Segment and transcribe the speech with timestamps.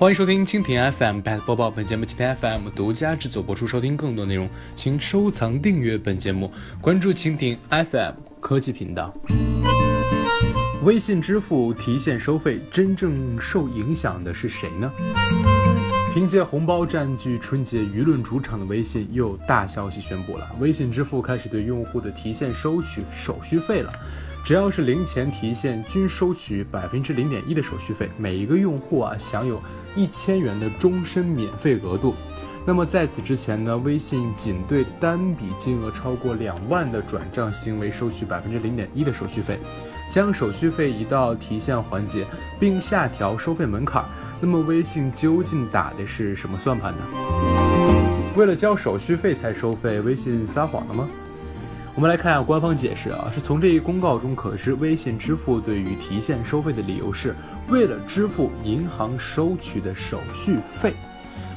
[0.00, 3.66] 欢迎收听蜻蜓 FM Bad 播报，本节目蜻蜓 FM 独家制作播出。
[3.66, 6.50] 收听更多内容，请收藏订阅本节目，
[6.80, 9.14] 关注蜻蜓 FM 科技频道。
[10.84, 14.90] 微信支付提现收费，真正受影响的是谁呢？
[16.14, 23.92] 凭借红包占据春节舆论主场的微信，又有大消息宣布了：微信支付开始对用户的提现收取手续费了。
[24.42, 28.08] 只要是零钱提现，均收取百分之零点一的手续费。
[28.16, 29.60] 每一个用户啊，享有
[29.94, 32.14] 一千元的终身免费额度。
[32.66, 39.58] 那么在此之前呢，微信仅对单笔金额超过两万的转账行为收取百分之零点一的手续费，
[40.10, 42.26] 将手续费移到提现环节，
[42.58, 44.04] 并下调收费门槛。
[44.40, 46.98] 那么微信究竟打的是什么算盘呢？
[48.36, 51.08] 为了交手续费才收费，微信撒谎了吗？
[51.96, 57.34] 我们来看下官方解释啊，是从这一公告中可知，微信支付对于提现收费的理由是
[57.68, 60.94] 为了支付银行收取的手续费，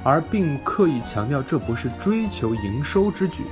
[0.03, 3.43] 而并刻意强调这不是追求营收之举。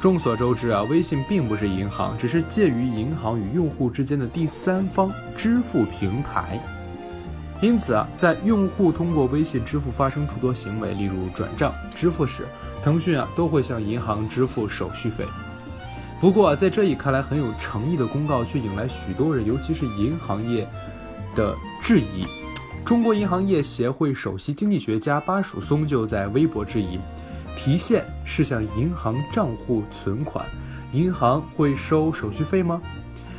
[0.00, 6.58] 众所周知啊，微信并不是银行，只是介于银行与用户之间的第三方支付平台。
[7.60, 12.46] 因此啊，在用户通过微信支付发生诸多行为，例如转账、支付时，
[12.82, 15.24] 腾讯啊都会向银行支付手续费。
[16.18, 20.66] 不过，在这一看来很有诚意的公告，却引来许多人，尤其是银行业
[21.34, 22.24] 的质疑。
[22.84, 26.98] 中国银行业协会首席经济学家巴曙松就在微博质疑：
[27.54, 30.46] 提现是向银行账户存款，
[30.92, 32.80] 银行会收手续费吗？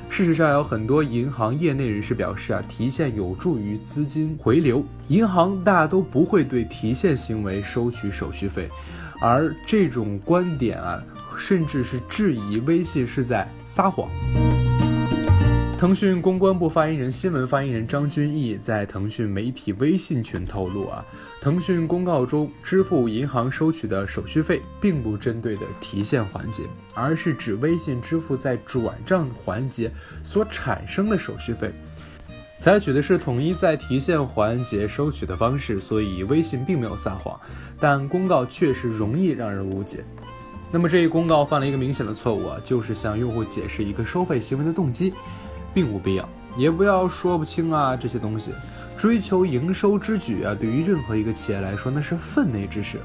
[0.07, 8.69] 事实上，有很多银行业内人士表示啊，提现有助于资金回流，银行大都不会对提现行为收取手续费。
[9.19, 11.03] 而这种观点啊。
[11.37, 14.09] 甚至是质疑微信是在撒谎。
[15.77, 21.05] 腾讯公关部发言人、新闻发言人张君毅在腾讯媒体微信群透露啊，
[21.39, 26.63] 腾讯公告中支付银行收取的手续费，并不针对的提现环节，
[26.95, 29.91] 而是指微信支付在转账环节
[30.23, 31.71] 所产生的手续费，
[32.57, 37.39] 采取的是统一在提现环节收取的方式，所以微信并没有撒谎，
[37.79, 40.03] 但公告确实容易让人误解。
[40.71, 45.13] 那么这一公告犯了一个明显的错误啊，就是向用户解释一个收费行为的动机，
[45.73, 48.51] 并无必要，也不要说不清啊这些东西。
[48.97, 52.97] 追求营收之举啊，对于任何一个企业来说那是分内之事。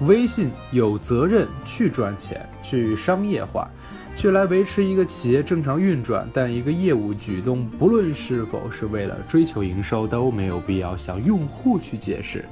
[0.00, 3.68] 微信有责任去赚钱，去商业化，
[4.14, 6.28] 去来维持一个企业正常运转。
[6.34, 12.44] 但一个业务举动，不论是否是为了追求营收，都没有必要向用户去解释。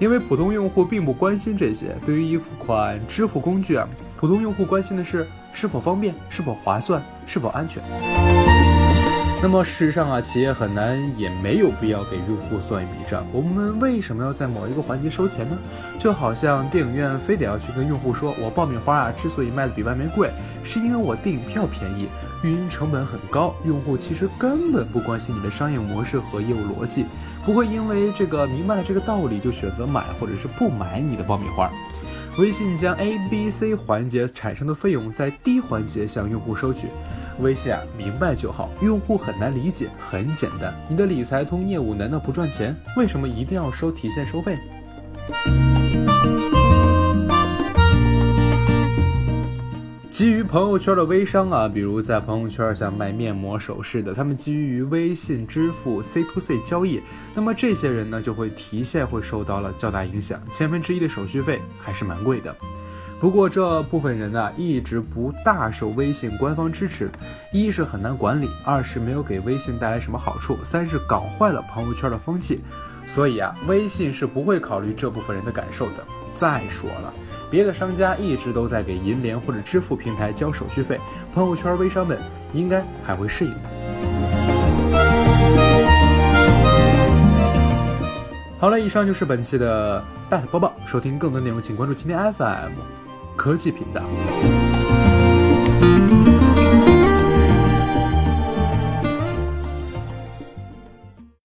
[0.00, 8.59] 因为普通用户并不关心这些，对于一款支付工具啊，普通用户关心的是是否方便、是否划算、是否安全。
[9.42, 13.26] 那么事实上啊，企业很难也没有必要给用户算一笔账。
[13.32, 15.56] 我们为什么要在某一个环节收钱呢？
[15.98, 20.30] 就好像电影院非得要去跟用户说，我爆米花啊之所以卖的比外面贵，
[20.62, 22.06] 是因为我电影票便宜，
[22.44, 23.54] 运营成本很高。
[23.64, 27.06] 用户其实根本不关心你的商业模式和业务逻辑，
[27.46, 31.72] 不会因为这个明白了这个道理就选择买或者是不买你的爆米花。
[32.38, 36.86] 微信将 A、B、C 环节产生的费用在低环节向用户收取。
[37.40, 40.72] 微信啊，明白就好，用户很难理解，很简单。
[40.88, 42.74] 你的理财通业务难道不赚钱？
[42.96, 44.58] 为什么一定要收提现收费？
[50.20, 57.00] 基于朋友圈的微商啊，比如在朋友圈像卖面膜、首饰的，他们基于微信支付 C to C 交易，
[57.34, 62.54] 那么这些人呢就会提现会受到了较大影响，千分之一的手续费还是蛮贵的。
[63.18, 67.10] 不过这部分人呢一直不大受微信官方支持，
[67.50, 72.60] 一是很难管理，二是没有给微信带来什么好处，三是搞坏了朋友圈的风气，
[73.06, 76.04] 所以啊，微信是不会考虑这部分人的感受的。
[76.34, 77.14] 再说了。
[77.50, 81.00] 别的商家一直都在给银联或者支付平台交手续费，
[81.34, 82.16] 朋友圈微商们
[82.52, 83.52] 应该还会适应。
[88.60, 90.74] 好了，以上就是本期的大播报。
[90.86, 92.72] 收听更多内容，请关注今天 FM
[93.34, 94.02] 科技频道。